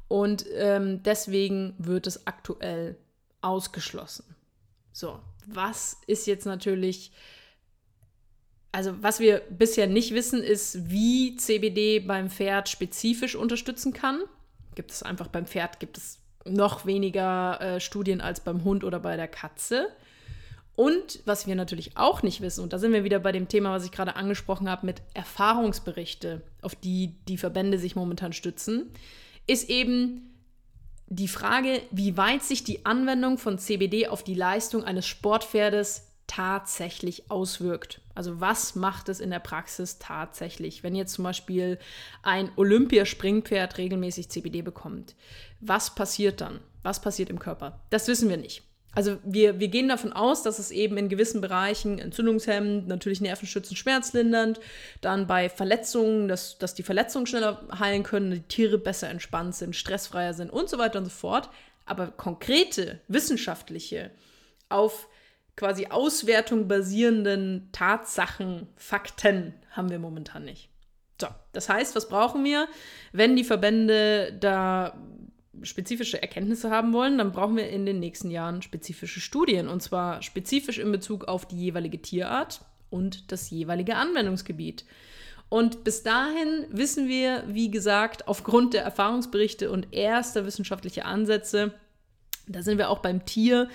Und 0.08 0.46
ähm, 0.56 1.02
deswegen 1.02 1.74
wird 1.76 2.06
es 2.06 2.26
aktuell 2.26 2.96
ausgeschlossen. 3.40 4.24
So, 4.92 5.20
was 5.46 5.98
ist 6.06 6.26
jetzt 6.26 6.44
natürlich, 6.44 7.12
also 8.72 9.02
was 9.02 9.20
wir 9.20 9.42
bisher 9.50 9.86
nicht 9.86 10.12
wissen, 10.12 10.42
ist, 10.42 10.90
wie 10.90 11.36
CBD 11.36 12.00
beim 12.00 12.30
Pferd 12.30 12.68
spezifisch 12.68 13.36
unterstützen 13.36 13.92
kann. 13.92 14.20
Gibt 14.74 14.90
es 14.90 15.02
einfach 15.02 15.28
beim 15.28 15.46
Pferd, 15.46 15.80
gibt 15.80 15.98
es 15.98 16.18
noch 16.44 16.86
weniger 16.86 17.60
äh, 17.60 17.80
Studien 17.80 18.20
als 18.20 18.40
beim 18.40 18.64
Hund 18.64 18.84
oder 18.84 19.00
bei 19.00 19.16
der 19.16 19.28
Katze. 19.28 19.88
Und 20.74 21.20
was 21.24 21.48
wir 21.48 21.56
natürlich 21.56 21.96
auch 21.96 22.22
nicht 22.22 22.40
wissen, 22.40 22.62
und 22.62 22.72
da 22.72 22.78
sind 22.78 22.92
wir 22.92 23.02
wieder 23.02 23.18
bei 23.18 23.32
dem 23.32 23.48
Thema, 23.48 23.72
was 23.72 23.84
ich 23.84 23.90
gerade 23.90 24.14
angesprochen 24.14 24.68
habe, 24.68 24.86
mit 24.86 25.02
Erfahrungsberichte, 25.12 26.42
auf 26.62 26.76
die 26.76 27.16
die 27.26 27.36
Verbände 27.36 27.78
sich 27.78 27.96
momentan 27.96 28.32
stützen, 28.32 28.90
ist 29.48 29.68
eben, 29.68 30.27
die 31.10 31.28
Frage, 31.28 31.80
wie 31.90 32.16
weit 32.16 32.42
sich 32.42 32.64
die 32.64 32.84
Anwendung 32.84 33.38
von 33.38 33.58
CBD 33.58 34.08
auf 34.08 34.22
die 34.22 34.34
Leistung 34.34 34.84
eines 34.84 35.06
Sportpferdes 35.06 36.04
tatsächlich 36.26 37.30
auswirkt. 37.30 38.02
Also 38.14 38.40
was 38.40 38.74
macht 38.74 39.08
es 39.08 39.18
in 39.18 39.30
der 39.30 39.38
Praxis 39.38 39.98
tatsächlich? 39.98 40.82
Wenn 40.82 40.94
jetzt 40.94 41.14
zum 41.14 41.24
Beispiel 41.24 41.78
ein 42.22 42.50
Olympiaspringpferd 42.56 43.78
regelmäßig 43.78 44.28
CBD 44.28 44.60
bekommt, 44.60 45.14
was 45.60 45.94
passiert 45.94 46.42
dann? 46.42 46.60
Was 46.82 47.00
passiert 47.00 47.30
im 47.30 47.38
Körper? 47.38 47.80
Das 47.88 48.06
wissen 48.08 48.28
wir 48.28 48.36
nicht. 48.36 48.62
Also 48.94 49.18
wir, 49.22 49.60
wir 49.60 49.68
gehen 49.68 49.88
davon 49.88 50.12
aus, 50.12 50.42
dass 50.42 50.58
es 50.58 50.70
eben 50.70 50.96
in 50.96 51.08
gewissen 51.08 51.40
Bereichen 51.40 51.98
entzündungshemmend, 51.98 52.88
natürlich 52.88 53.20
nervenschützend, 53.20 53.78
schmerzlindernd, 53.78 54.60
dann 55.00 55.26
bei 55.26 55.48
Verletzungen, 55.48 56.26
dass, 56.26 56.58
dass 56.58 56.74
die 56.74 56.82
Verletzungen 56.82 57.26
schneller 57.26 57.60
heilen 57.78 58.02
können, 58.02 58.32
die 58.32 58.42
Tiere 58.42 58.78
besser 58.78 59.08
entspannt 59.08 59.54
sind, 59.54 59.76
stressfreier 59.76 60.34
sind 60.34 60.50
und 60.50 60.68
so 60.68 60.78
weiter 60.78 60.98
und 60.98 61.04
so 61.04 61.10
fort. 61.10 61.50
Aber 61.84 62.08
konkrete 62.08 63.00
wissenschaftliche, 63.08 64.10
auf 64.68 65.08
quasi 65.56 65.86
Auswertung 65.86 66.68
basierenden 66.68 67.68
Tatsachen, 67.72 68.68
Fakten 68.76 69.54
haben 69.70 69.90
wir 69.90 69.98
momentan 69.98 70.44
nicht. 70.44 70.70
So, 71.20 71.26
das 71.52 71.68
heißt, 71.68 71.96
was 71.96 72.08
brauchen 72.08 72.44
wir, 72.44 72.68
wenn 73.12 73.34
die 73.34 73.44
Verbände 73.44 74.36
da 74.38 74.96
spezifische 75.62 76.20
Erkenntnisse 76.20 76.70
haben 76.70 76.92
wollen, 76.92 77.18
dann 77.18 77.32
brauchen 77.32 77.56
wir 77.56 77.68
in 77.68 77.86
den 77.86 78.00
nächsten 78.00 78.30
Jahren 78.30 78.62
spezifische 78.62 79.20
Studien. 79.20 79.68
Und 79.68 79.82
zwar 79.82 80.22
spezifisch 80.22 80.78
in 80.78 80.92
Bezug 80.92 81.24
auf 81.24 81.46
die 81.46 81.58
jeweilige 81.58 82.00
Tierart 82.00 82.60
und 82.90 83.32
das 83.32 83.50
jeweilige 83.50 83.96
Anwendungsgebiet. 83.96 84.84
Und 85.48 85.84
bis 85.84 86.02
dahin 86.02 86.66
wissen 86.70 87.08
wir, 87.08 87.44
wie 87.46 87.70
gesagt, 87.70 88.28
aufgrund 88.28 88.74
der 88.74 88.82
Erfahrungsberichte 88.82 89.70
und 89.70 89.94
erster 89.94 90.44
wissenschaftlicher 90.44 91.06
Ansätze, 91.06 91.72
da 92.48 92.62
sind 92.62 92.78
wir 92.78 92.90
auch 92.90 93.00
beim 93.00 93.24
Tier, 93.24 93.68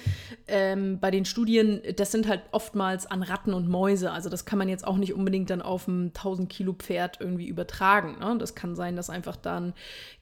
ähm, 0.48 1.00
bei 1.00 1.12
den 1.12 1.26
Studien, 1.26 1.82
das 1.96 2.12
sind 2.12 2.28
halt 2.28 2.42
oftmals 2.52 3.06
an 3.06 3.24
Ratten 3.24 3.54
und 3.54 3.68
Mäuse. 3.68 4.12
Also 4.12 4.30
das 4.30 4.46
kann 4.46 4.60
man 4.60 4.70
jetzt 4.70 4.86
auch 4.86 4.98
nicht 4.98 5.14
unbedingt 5.14 5.50
dann 5.50 5.62
auf 5.62 5.88
ein 5.88 6.08
1000 6.08 6.50
Kilo 6.50 6.74
Pferd 6.74 7.18
irgendwie 7.20 7.48
übertragen. 7.48 8.18
Ne? 8.20 8.38
Das 8.38 8.56
kann 8.56 8.76
sein, 8.76 8.96
dass 8.96 9.10
einfach 9.10 9.36
dann 9.36 9.74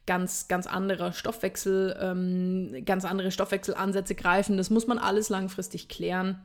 ganz, 0.06 0.48
ganz 0.48 0.68
andere 0.68 1.14
Stoffwechsel, 1.14 1.98
ähm, 2.02 2.84
ganz 2.86 3.06
andere 3.06 3.32
Stoffwechselansätze 3.32 4.16
greifen. 4.16 4.58
Das 4.58 4.70
muss 4.70 4.88
man 4.88 4.98
alles 4.98 5.30
langfristig 5.30 5.88
klären. 5.90 6.42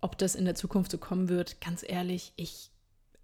Ob 0.00 0.16
das 0.16 0.34
in 0.34 0.44
der 0.44 0.54
Zukunft 0.54 0.92
so 0.92 0.98
kommen 0.98 1.28
wird, 1.28 1.60
ganz 1.60 1.84
ehrlich, 1.86 2.32
ich, 2.36 2.70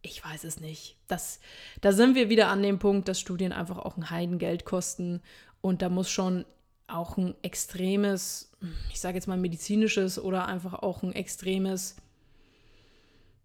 ich 0.03 0.25
weiß 0.25 0.45
es 0.45 0.59
nicht. 0.59 0.97
Das, 1.07 1.39
da 1.81 1.93
sind 1.93 2.17
wir 2.17 2.29
wieder 2.29 2.49
an 2.49 2.63
dem 2.63 2.79
Punkt, 2.79 3.07
dass 3.07 3.21
Studien 3.21 3.53
einfach 3.53 3.79
auch 3.79 3.97
ein 3.97 4.11
Heidengeld 4.11 4.65
kosten. 4.65 5.23
Und 5.61 5.83
da 5.83 5.89
muss 5.89 6.11
schon 6.11 6.45
auch 6.87 7.17
ein 7.17 7.35
extremes, 7.43 8.53
ich 8.91 9.00
sage 9.00 9.17
jetzt 9.17 9.26
mal 9.26 9.38
medizinisches 9.38 10.19
oder 10.19 10.47
einfach 10.47 10.75
auch 10.75 11.03
ein 11.03 11.12
extremes, 11.12 11.97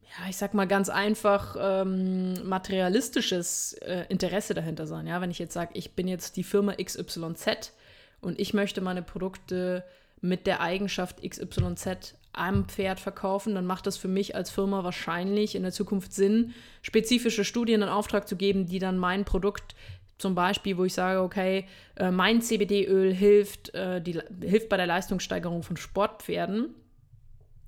ja, 0.04 0.30
ich 0.30 0.38
sag 0.38 0.54
mal 0.54 0.68
ganz 0.68 0.90
einfach 0.90 1.56
ähm, 1.60 2.48
materialistisches 2.48 3.74
äh, 3.74 4.06
Interesse 4.10 4.54
dahinter 4.54 4.88
sein. 4.88 5.08
Ja, 5.08 5.22
wenn 5.22 5.32
ich 5.32 5.40
jetzt 5.40 5.54
sage, 5.54 5.72
ich 5.74 5.94
bin 5.94 6.08
jetzt 6.08 6.36
die 6.36 6.44
Firma 6.44 6.74
XYZ 6.74 7.74
und 8.22 8.40
ich 8.40 8.54
möchte 8.54 8.82
meine 8.82 9.04
Produkte 9.04 9.84
mit 10.22 10.48
der 10.48 10.62
Eigenschaft 10.62 11.22
XYZ 11.22 12.16
am 12.34 12.66
Pferd 12.66 13.00
verkaufen, 13.00 13.56
dann 13.56 13.66
macht 13.66 13.88
das 13.88 13.98
für 13.98 14.08
mich 14.08 14.36
als 14.36 14.50
Firma 14.50 14.84
wahrscheinlich 14.84 15.56
in 15.56 15.64
der 15.64 15.72
Zukunft 15.72 16.14
Sinn, 16.14 16.54
spezifische 16.82 17.44
Studien 17.44 17.82
in 17.82 17.90
Auftrag 17.90 18.28
zu 18.28 18.36
geben, 18.36 18.68
die 18.68 18.80
dann 18.80 18.98
mein 18.98 19.26
Produkt 19.26 19.76
zum 20.20 20.36
Beispiel, 20.36 20.78
wo 20.78 20.84
ich 20.84 20.94
sage, 20.94 21.22
okay, 21.22 21.66
äh, 21.96 22.12
mein 22.12 22.42
CBD-Öl 22.42 23.14
hilft, 23.14 23.74
äh, 23.74 24.02
die, 24.02 24.20
hilft 24.42 24.70
bei 24.70 24.78
der 24.78 24.86
Leistungssteigerung 24.86 25.64
von 25.64 25.78
Sportpferden. 25.78 26.76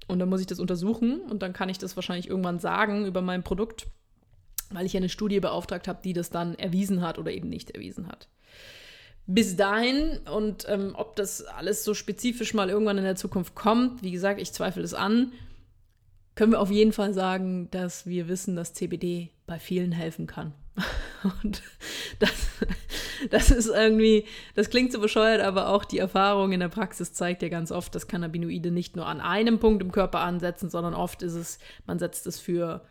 Und 0.07 0.19
dann 0.19 0.29
muss 0.29 0.41
ich 0.41 0.47
das 0.47 0.59
untersuchen 0.59 1.21
und 1.21 1.41
dann 1.41 1.53
kann 1.53 1.69
ich 1.69 1.77
das 1.77 1.95
wahrscheinlich 1.95 2.27
irgendwann 2.27 2.59
sagen 2.59 3.05
über 3.05 3.21
mein 3.21 3.43
Produkt, 3.43 3.87
weil 4.69 4.85
ich 4.85 4.97
eine 4.97 5.07
Studie 5.07 5.39
beauftragt 5.39 5.87
habe, 5.87 6.01
die 6.03 6.11
das 6.11 6.29
dann 6.29 6.55
erwiesen 6.55 7.01
hat 7.01 7.17
oder 7.17 7.31
eben 7.31 7.47
nicht 7.47 7.71
erwiesen 7.71 8.09
hat. 8.09 8.27
Bis 9.25 9.55
dahin 9.55 10.19
und 10.29 10.65
ähm, 10.67 10.91
ob 10.95 11.15
das 11.15 11.45
alles 11.45 11.85
so 11.85 11.93
spezifisch 11.93 12.53
mal 12.53 12.69
irgendwann 12.69 12.97
in 12.97 13.05
der 13.05 13.15
Zukunft 13.15 13.55
kommt, 13.55 14.03
wie 14.03 14.11
gesagt, 14.11 14.41
ich 14.41 14.51
zweifle 14.51 14.83
es 14.83 14.93
an, 14.93 15.31
können 16.35 16.51
wir 16.51 16.59
auf 16.59 16.71
jeden 16.71 16.91
Fall 16.91 17.13
sagen, 17.13 17.69
dass 17.71 18.05
wir 18.05 18.27
wissen, 18.27 18.57
dass 18.57 18.73
CBD 18.73 19.29
bei 19.47 19.59
vielen 19.59 19.93
helfen 19.93 20.27
kann. 20.27 20.53
Und 21.23 21.61
das, 22.19 22.49
das 23.29 23.51
ist 23.51 23.67
irgendwie, 23.67 24.25
das 24.55 24.69
klingt 24.69 24.91
so 24.91 24.99
bescheuert, 24.99 25.41
aber 25.41 25.69
auch 25.69 25.85
die 25.85 25.99
Erfahrung 25.99 26.51
in 26.51 26.59
der 26.59 26.69
Praxis 26.69 27.13
zeigt 27.13 27.41
ja 27.41 27.49
ganz 27.49 27.71
oft, 27.71 27.93
dass 27.93 28.07
Cannabinoide 28.07 28.71
nicht 28.71 28.95
nur 28.95 29.05
an 29.05 29.21
einem 29.21 29.59
Punkt 29.59 29.81
im 29.81 29.91
Körper 29.91 30.19
ansetzen, 30.19 30.69
sondern 30.69 30.93
oft 30.93 31.21
ist 31.21 31.33
es, 31.33 31.59
man 31.85 31.99
setzt 31.99 32.27
es 32.27 32.39
für, 32.39 32.81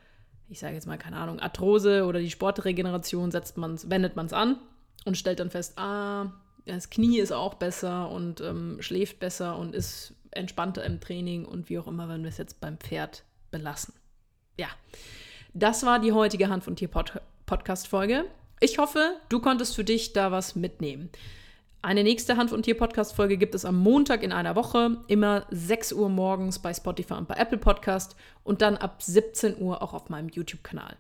ich 0.49 0.61
sage 0.61 0.75
jetzt 0.75 0.87
mal, 0.87 0.99
keine 0.99 1.17
Ahnung, 1.17 1.41
Arthrose 1.41 2.05
oder 2.07 2.21
die 2.21 2.31
Sportregeneration, 2.31 3.31
setzt 3.31 3.57
man's, 3.57 3.91
wendet 3.91 4.17
man 4.17 4.27
es 4.27 4.33
an 4.33 4.59
und 5.05 5.17
stellt 5.17 5.41
dann 5.41 5.51
fest, 5.51 5.79
ah, 5.79 6.33
das 6.67 6.91
Knie 6.91 7.19
ist 7.19 7.33
auch 7.33 7.55
besser 7.55 8.11
und 8.11 8.41
ähm, 8.41 8.77
schläft 8.81 9.19
besser 9.19 9.57
und 9.57 9.75
ist 9.75 10.15
entspannter 10.31 10.85
im 10.85 11.01
Training 11.01 11.45
und 11.45 11.69
wie 11.69 11.79
auch 11.79 11.87
immer, 11.87 12.09
wenn 12.09 12.23
wir 12.23 12.29
es 12.29 12.39
jetzt 12.39 12.61
beim 12.61 12.79
Pferd 12.79 13.25
belassen. 13.51 13.95
Ja, 14.57 14.69
das 15.55 15.85
war 15.85 15.99
die 15.99 16.13
heutige 16.13 16.49
Hand 16.49 16.65
von 16.65 16.77
Tier 16.77 16.89
Podcast. 16.89 17.25
Podcast-Folge. 17.51 18.27
Ich 18.61 18.79
hoffe, 18.79 19.17
du 19.29 19.41
konntest 19.41 19.75
für 19.75 19.83
dich 19.83 20.13
da 20.13 20.31
was 20.31 20.55
mitnehmen. 20.55 21.11
Eine 21.83 22.05
nächste 22.05 22.37
Hand- 22.37 22.53
und 22.53 22.63
Tier-Podcast-Folge 22.63 23.39
gibt 23.39 23.57
es 23.57 23.65
am 23.65 23.77
Montag 23.77 24.23
in 24.23 24.31
einer 24.31 24.55
Woche, 24.55 24.99
immer 25.09 25.47
6 25.51 25.95
Uhr 25.95 26.09
morgens 26.09 26.61
bei 26.61 26.73
Spotify 26.73 27.15
und 27.15 27.27
bei 27.27 27.35
Apple 27.35 27.59
Podcast 27.59 28.15
und 28.45 28.63
dann 28.63 28.77
ab 28.77 29.03
17 29.03 29.61
Uhr 29.61 29.83
auch 29.83 29.95
auf 29.95 30.11
meinem 30.11 30.29
YouTube-Kanal. 30.29 30.97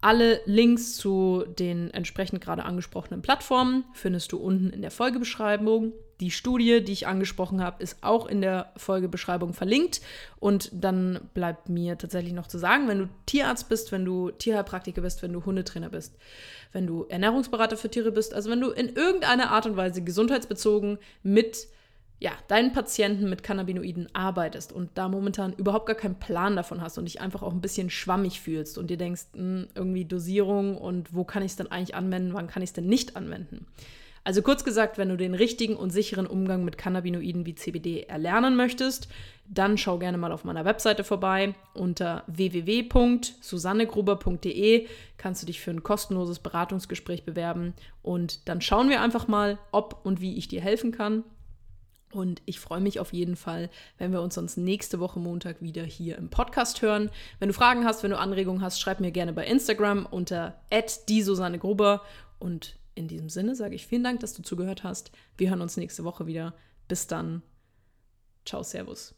Alle 0.00 0.40
Links 0.44 0.96
zu 0.96 1.44
den 1.58 1.90
entsprechend 1.90 2.40
gerade 2.40 2.64
angesprochenen 2.64 3.22
Plattformen 3.22 3.84
findest 3.94 4.32
du 4.32 4.36
unten 4.36 4.70
in 4.70 4.82
der 4.82 4.90
Folgebeschreibung. 4.90 5.92
Die 6.20 6.30
Studie, 6.30 6.82
die 6.82 6.92
ich 6.92 7.06
angesprochen 7.06 7.62
habe, 7.62 7.82
ist 7.82 7.98
auch 8.02 8.26
in 8.26 8.40
der 8.40 8.72
Folgebeschreibung 8.76 9.52
verlinkt. 9.52 10.00
Und 10.38 10.70
dann 10.72 11.20
bleibt 11.34 11.68
mir 11.68 11.98
tatsächlich 11.98 12.32
noch 12.32 12.46
zu 12.46 12.58
sagen, 12.58 12.88
wenn 12.88 12.98
du 12.98 13.08
Tierarzt 13.26 13.68
bist, 13.68 13.92
wenn 13.92 14.04
du 14.04 14.30
Tierheilpraktiker 14.30 15.02
bist, 15.02 15.22
wenn 15.22 15.32
du 15.32 15.44
Hundetrainer 15.44 15.90
bist, 15.90 16.14
wenn 16.72 16.86
du 16.86 17.04
Ernährungsberater 17.08 17.76
für 17.76 17.90
Tiere 17.90 18.12
bist, 18.12 18.32
also 18.32 18.50
wenn 18.50 18.60
du 18.60 18.70
in 18.70 18.88
irgendeiner 18.88 19.50
Art 19.50 19.66
und 19.66 19.76
Weise 19.76 20.02
gesundheitsbezogen 20.02 20.98
mit 21.22 21.68
ja, 22.18 22.32
deinen 22.48 22.72
Patienten 22.72 23.28
mit 23.28 23.42
Cannabinoiden 23.42 24.08
arbeitest 24.14 24.72
und 24.72 24.90
da 24.94 25.08
momentan 25.08 25.52
überhaupt 25.52 25.86
gar 25.86 25.96
keinen 25.96 26.18
Plan 26.18 26.56
davon 26.56 26.80
hast 26.80 26.96
und 26.96 27.04
dich 27.04 27.20
einfach 27.20 27.42
auch 27.42 27.52
ein 27.52 27.60
bisschen 27.60 27.90
schwammig 27.90 28.40
fühlst 28.40 28.78
und 28.78 28.88
dir 28.88 28.96
denkst, 28.96 29.26
mh, 29.34 29.40
hm, 29.40 29.68
irgendwie 29.74 30.06
Dosierung 30.06 30.78
und 30.78 31.14
wo 31.14 31.24
kann 31.24 31.42
ich 31.42 31.52
es 31.52 31.56
denn 31.56 31.70
eigentlich 31.70 31.94
anwenden, 31.94 32.32
wann 32.32 32.46
kann 32.46 32.62
ich 32.62 32.70
es 32.70 32.74
denn 32.74 32.86
nicht 32.86 33.16
anwenden. 33.16 33.66
Also 34.26 34.42
kurz 34.42 34.62
gesagt, 34.64 34.98
wenn 34.98 35.08
du 35.08 35.16
den 35.16 35.34
richtigen 35.34 35.76
und 35.76 35.90
sicheren 35.90 36.26
Umgang 36.26 36.64
mit 36.64 36.76
Cannabinoiden 36.76 37.46
wie 37.46 37.54
CBD 37.54 38.06
erlernen 38.08 38.56
möchtest, 38.56 39.06
dann 39.46 39.78
schau 39.78 39.98
gerne 39.98 40.18
mal 40.18 40.32
auf 40.32 40.42
meiner 40.42 40.64
Webseite 40.64 41.04
vorbei. 41.04 41.54
Unter 41.74 42.24
www.susannegruber.de 42.26 44.88
kannst 45.16 45.42
du 45.42 45.46
dich 45.46 45.60
für 45.60 45.70
ein 45.70 45.84
kostenloses 45.84 46.40
Beratungsgespräch 46.40 47.22
bewerben 47.22 47.74
und 48.02 48.48
dann 48.48 48.60
schauen 48.60 48.90
wir 48.90 49.00
einfach 49.00 49.28
mal, 49.28 49.60
ob 49.70 50.04
und 50.04 50.20
wie 50.20 50.36
ich 50.36 50.48
dir 50.48 50.60
helfen 50.60 50.90
kann. 50.90 51.22
Und 52.16 52.40
ich 52.46 52.60
freue 52.60 52.80
mich 52.80 52.98
auf 52.98 53.12
jeden 53.12 53.36
Fall, 53.36 53.68
wenn 53.98 54.10
wir 54.10 54.22
uns 54.22 54.36
sonst 54.36 54.56
nächste 54.56 55.00
Woche 55.00 55.20
Montag 55.20 55.60
wieder 55.60 55.82
hier 55.82 56.16
im 56.16 56.30
Podcast 56.30 56.80
hören. 56.80 57.10
Wenn 57.40 57.48
du 57.48 57.52
Fragen 57.52 57.84
hast, 57.84 58.02
wenn 58.02 58.10
du 58.10 58.18
Anregungen 58.18 58.62
hast, 58.62 58.80
schreib 58.80 59.00
mir 59.00 59.10
gerne 59.12 59.34
bei 59.34 59.46
Instagram 59.46 60.06
unter 60.06 60.58
Gruber. 61.58 62.00
Und 62.38 62.78
in 62.94 63.06
diesem 63.06 63.28
Sinne 63.28 63.54
sage 63.54 63.74
ich 63.74 63.86
vielen 63.86 64.02
Dank, 64.02 64.20
dass 64.20 64.32
du 64.32 64.40
zugehört 64.40 64.82
hast. 64.82 65.10
Wir 65.36 65.50
hören 65.50 65.60
uns 65.60 65.76
nächste 65.76 66.04
Woche 66.04 66.26
wieder. 66.26 66.54
Bis 66.88 67.06
dann. 67.06 67.42
Ciao, 68.46 68.62
Servus. 68.62 69.15